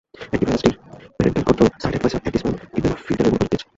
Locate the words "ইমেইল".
2.77-2.95